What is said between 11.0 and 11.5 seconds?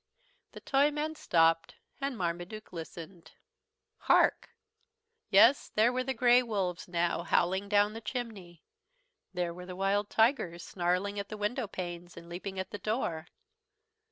at the